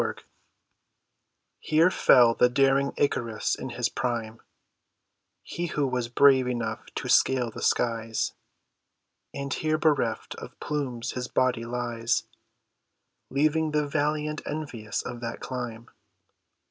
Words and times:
ICARUS 0.01 0.23
Here 1.59 1.91
fell 1.91 2.33
the 2.33 2.49
daring 2.49 2.91
Icarus 2.97 3.53
in 3.53 3.69
his 3.69 3.87
prime, 3.87 4.41
He 5.43 5.67
who 5.67 5.85
was 5.85 6.07
brave 6.09 6.47
enough 6.47 6.87
to 6.95 7.07
scale 7.07 7.51
the 7.51 7.61
skies; 7.61 8.33
And 9.31 9.53
here 9.53 9.77
bereft 9.77 10.33
of 10.39 10.59
plumes 10.59 11.11
his 11.11 11.27
body 11.27 11.65
lies, 11.65 12.23
Leaving 13.29 13.73
the 13.73 13.85
valiant 13.87 14.41
envious 14.47 15.03
of 15.03 15.19
that 15.21 15.39
climb. 15.39 15.91